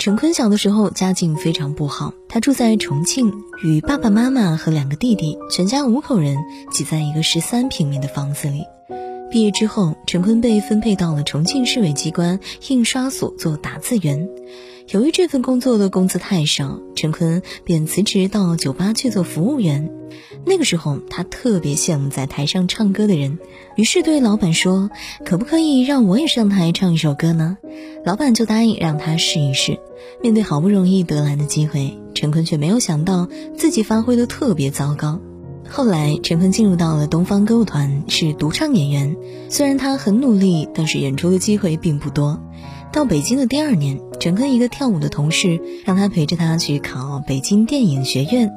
[0.00, 3.30] 陈坤小的时候家境非常不好，他住在重庆，
[3.62, 6.38] 与爸爸妈妈和两个弟弟，全家五口人
[6.70, 8.64] 挤在一个十三平米的房子里。
[9.30, 14.26] 毕业之后，陈坤被分配到了重庆市委机关印刷所做打字员。
[14.90, 19.88] 由于这份工作的工资太少，陈坤便辞职到酒吧去做服务员。
[20.44, 23.38] 那个时候，他特别羡慕在台上唱歌的人，
[23.76, 24.90] 于是对老板说
[25.24, 27.56] ：“可不可以让我也上台唱一首歌呢？”
[28.04, 29.78] 老板就答应让他试一试。
[30.20, 35.20] 面对好不容易得来的机会，陈坤却没有想到自己发挥的特别糟糕。
[35.68, 39.16] 后来，陈坤进入到了东方歌舞团，是独唱演员。
[39.50, 42.42] 虽然他很努力，但是演出的机会并不多。
[42.92, 48.52] 到北京的第二年，陈坤一个跳舞的同事让他陪着他去考北京电影学院。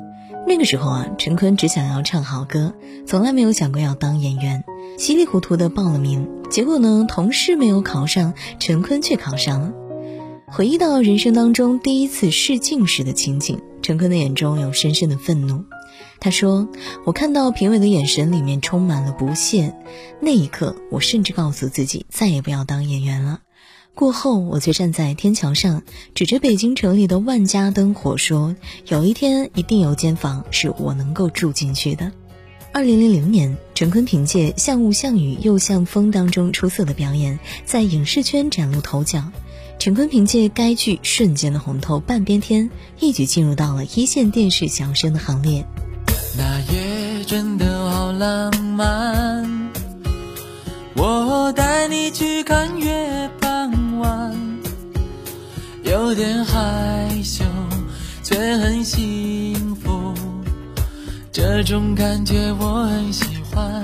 [0.48, 2.74] 那个时候啊，陈坤只想要唱好歌，
[3.06, 4.64] 从来没有想过要当演员，
[4.98, 6.28] 稀里糊涂的报了名。
[6.50, 9.72] 结果呢，同事没有考上，陈坤却考上了。
[10.48, 15.64] 回忆到人生当中第一次试镜时的情景，陈坤的眼中有深深的愤怒。
[16.20, 16.68] 他说
[17.06, 19.76] ：“我看到评委的眼神里面充满了不屑，
[20.20, 23.42] 那一刻，我甚至告诉自己再也不要当演员了。”
[23.96, 25.84] 过后，我却站在天桥上，
[26.16, 28.56] 指着北京城里的万家灯火说
[28.90, 32.12] ：“有一天，一定有间房是我能够住进去的。”
[32.74, 39.24] 二零零零年，陈坤凭借《像雾像雨又像风》当中出色的表演，在影视圈崭露头角。
[39.78, 42.68] 陈坤凭借该剧瞬间的红透半边天，
[43.00, 45.64] 一举进入到了一线电视小生的行列。
[46.36, 49.72] 那夜真的好浪漫，
[50.96, 52.73] 我带你去看
[56.14, 57.44] 有点害羞，
[58.22, 60.14] 却很幸福。
[61.32, 63.82] 这种感觉我很喜欢。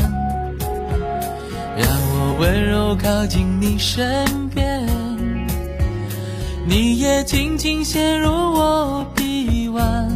[1.76, 4.88] 让我温柔靠近你身边，
[6.68, 10.08] 你也轻轻陷入我臂弯，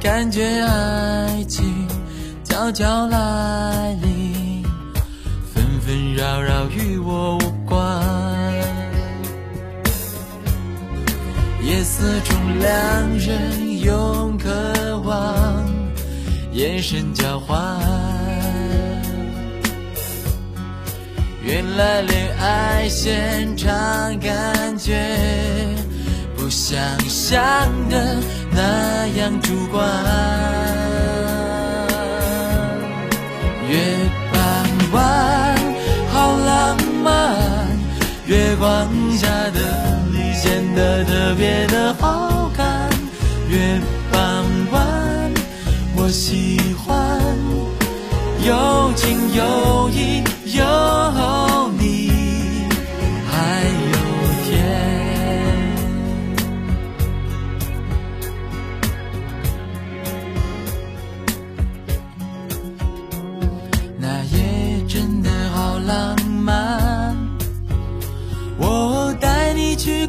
[0.00, 1.86] 感觉爱情
[2.44, 4.64] 悄悄来临，
[5.52, 8.21] 纷纷扰扰与我无关。
[11.72, 15.64] 夜色中，两人用渴望
[16.52, 17.58] 眼神交换。
[21.42, 23.70] 原来恋爱现场
[24.18, 25.16] 感觉
[26.36, 26.78] 不像
[27.08, 27.42] 想
[27.88, 28.18] 的
[28.50, 29.82] 那样主观。
[33.66, 35.56] 月傍晚，
[36.10, 37.66] 好浪漫，
[38.26, 40.01] 月光下的。
[40.42, 42.90] 显得特别的好看，
[43.48, 43.80] 月
[44.10, 44.42] 半
[44.72, 45.32] 弯，
[45.94, 46.98] 我喜欢，
[48.44, 50.64] 有情有义有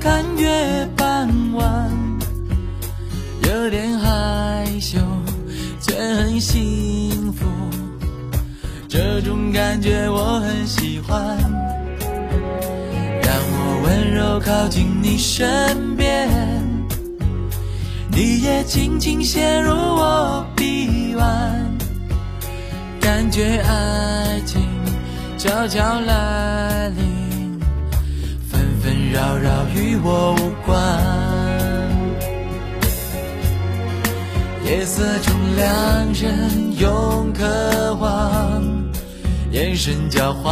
[0.04, 0.22] 看。
[0.36, 1.90] 月傍晚，
[3.44, 5.00] 有点害羞，
[5.80, 7.46] 却很幸福。
[8.90, 11.38] 这种感觉我很喜欢。
[13.22, 16.30] 让我温柔靠近你身边，
[18.12, 21.78] 你也轻轻陷入我臂弯，
[23.00, 24.62] 感觉爱情
[25.38, 27.13] 悄悄来临。
[29.14, 30.76] 扰扰与我无关。
[34.66, 38.64] 夜色中，两人用渴望
[39.52, 40.52] 眼神交换。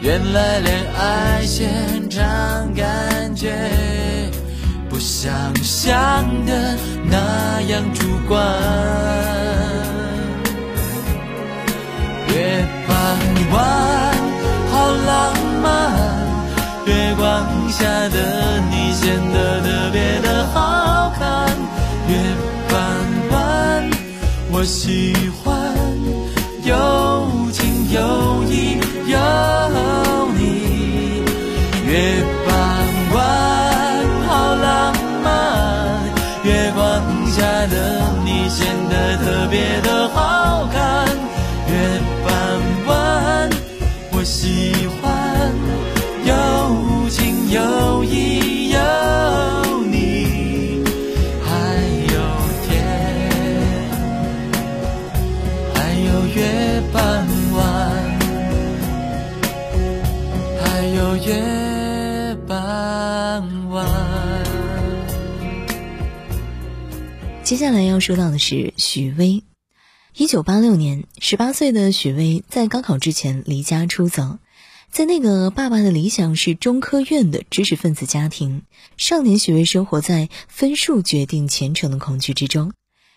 [0.00, 3.52] 原来恋爱现场感觉
[4.88, 8.42] 不像想的那样主观。
[17.72, 21.48] 下的你显得特别的好看。
[22.06, 22.14] 月
[22.68, 22.76] 半
[23.30, 23.90] 弯，
[24.50, 25.52] 我喜欢，
[26.62, 26.70] 有
[27.50, 28.76] 情有义
[29.06, 29.16] 有
[30.36, 31.24] 你，
[31.86, 32.52] 月半
[33.14, 33.16] 弯，
[34.28, 34.94] 好浪
[35.24, 35.26] 漫。
[36.44, 36.80] 月光
[37.30, 37.74] 下的
[38.24, 40.76] 你显得特别的好看。
[41.68, 41.72] 月
[42.22, 42.30] 半
[42.86, 43.50] 弯，
[44.12, 45.01] 我喜欢
[61.24, 64.44] 月半弯。
[67.44, 69.44] 接下来要说到的是许巍。
[70.16, 74.38] 一九八六年，十八岁的许巍在高考之前离家出走，
[74.90, 78.62] 在那个爸爸的理想是中科院的知识分子家庭，
[78.96, 82.72] 少年许巍生活在分数决定前程的恐惧之中。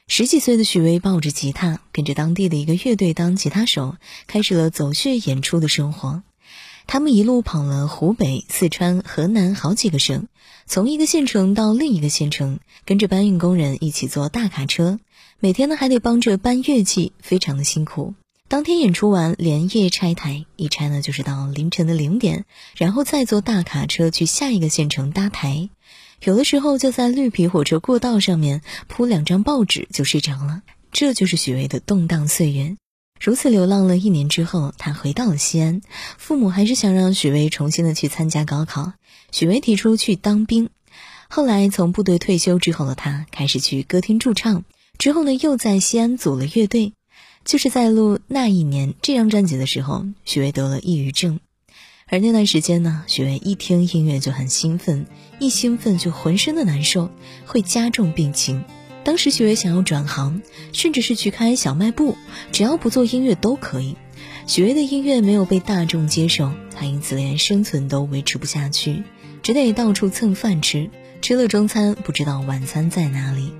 [0.07, 3.95] 十几岁的许巍抱着吉他，跟着当地的一个乐队当吉他手，
[4.27, 6.21] 开始了走穴演出的生活。
[6.87, 10.27] 他们一路跑了湖北、四川、河南好几个省，
[10.65, 14.99] 从一个县城到另一个县城，跟着搬运工人一起坐大卡车。
[15.39, 18.13] 每天呢还得帮着搬乐器，非常的辛苦。
[18.47, 22.45] 当天演出完，连夜拆台，一拆呢就是到凌晨的零点，
[22.77, 25.69] 然后再坐大卡车去下一个县城搭台。
[26.23, 30.61] 有的时候就在绿皮火车过道上面铺两张报纸就睡着了。
[30.91, 32.77] 这就是许巍的动荡岁月。
[33.19, 35.81] 如此流浪了一年之后，他回到了西安。
[36.17, 38.93] 父母还是想让许巍重新的去参加高考。
[39.31, 40.69] 许巍提出去当兵。
[41.27, 44.63] 后来从部队退休之后的他，开始去歌厅驻唱。
[44.97, 46.93] 之后呢，又在西安组了乐队，
[47.43, 51.39] 就是在录那一年这张专辑的时候，许巍得了抑郁症。
[52.07, 55.07] 而那段时间呢，许巍一听音乐就很兴奋，
[55.39, 57.09] 一兴奋就浑身的难受，
[57.45, 58.63] 会加重病情。
[59.05, 60.41] 当时许巍想要转行，
[60.73, 62.17] 甚至是去开小卖部，
[62.51, 63.95] 只要不做音乐都可以。
[64.47, 69.03] 许巍的音乐没有被大众接受，他因此连生存都维持不下去，
[69.43, 70.89] 只得到处蹭饭吃，
[71.21, 73.53] 吃了中餐不知道晚餐在哪里。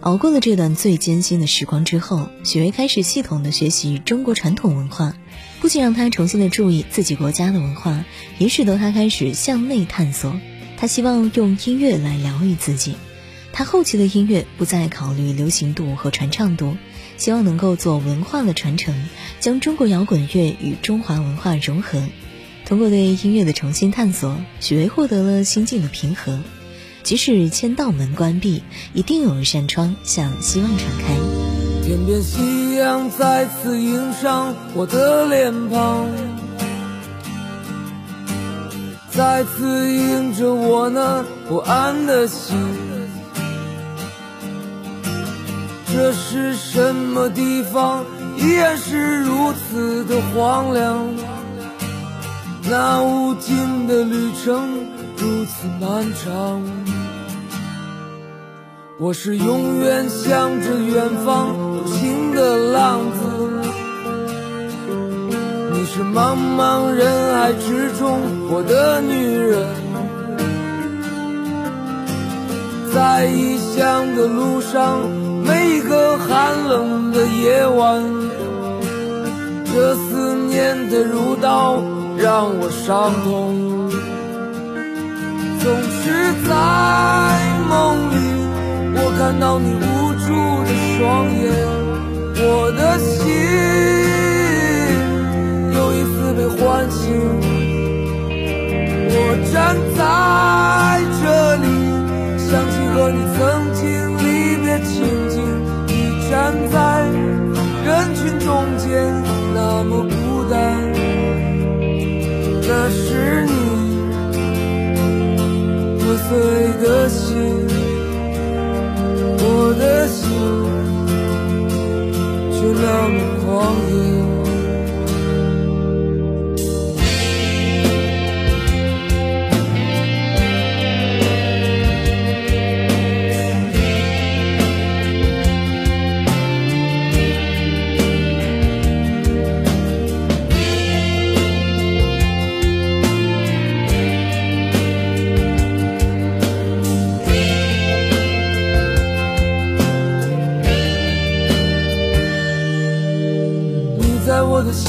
[0.00, 5.14] 熬过了这段最艰辛的时光之后，许巍开始系统的学习中国传统文化，
[5.60, 8.06] 不仅让他重新的注意自己国家的文化，
[8.38, 10.40] 也使得他开始向内探索。
[10.78, 12.94] 他希望用音乐来疗愈自己。
[13.52, 16.76] 他后期的音乐不再考虑流行度和传唱度，
[17.16, 18.94] 希望能够做文化的传承，
[19.40, 22.02] 将中国摇滚乐与中华文化融合。
[22.64, 26.40] 通过对音乐的重新探索，许巍获得了心境的平和。
[27.02, 28.62] 即使千道门关闭，
[28.94, 31.14] 一定有一扇窗向希望敞开。
[31.84, 36.08] 天边夕阳再次映上我的脸庞，
[39.10, 42.56] 再次映着我那不安的心。
[45.92, 48.04] 这是什么地方？
[48.36, 51.08] 依然是如此的荒凉。
[52.70, 56.62] 那无尽的旅程如此漫长。
[58.98, 63.18] 我是永远向着远方独行的浪子，
[65.72, 68.20] 你是茫茫人海之中
[68.50, 69.66] 我的女人，
[72.94, 75.00] 在异乡的路上，
[75.50, 78.00] 每一个寒冷的夜晚，
[79.66, 81.82] 这思念的如刀
[82.16, 83.90] 让我伤痛，
[85.60, 85.64] 总
[85.98, 86.04] 是
[86.46, 86.50] 在
[87.68, 87.74] 梦
[88.12, 88.14] 里。
[88.94, 90.28] 我看到你无助
[90.62, 90.98] 的双
[91.34, 91.42] 眼，
[92.36, 93.19] 我的心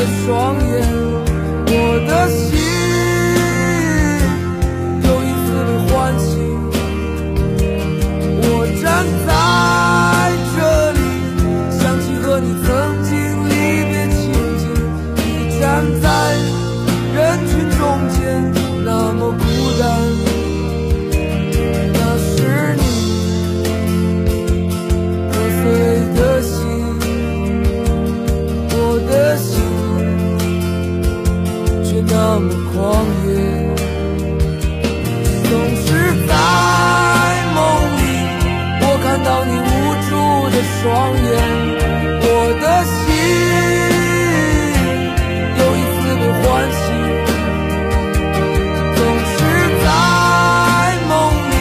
[0.00, 0.82] 的双眼，
[1.66, 1.72] 我
[2.08, 2.59] 的心
[40.82, 41.20] 双眼，
[42.22, 42.26] 我
[42.58, 42.96] 的心
[45.58, 46.82] 又一次被唤醒。
[48.96, 49.30] 总是
[49.84, 49.86] 在
[51.06, 51.12] 梦
[51.50, 51.52] 里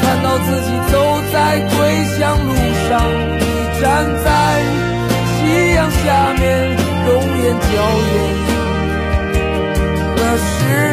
[0.00, 0.94] 看到自己走
[1.30, 1.76] 在归
[2.16, 2.50] 乡路
[2.88, 2.90] 上，
[3.38, 3.40] 你
[3.82, 3.84] 站
[4.24, 4.26] 在
[5.28, 5.36] 夕
[5.74, 6.42] 阳下面，
[7.06, 7.08] 容
[7.42, 7.68] 颜娇
[8.08, 8.10] 艳。
[10.16, 10.87] 那时。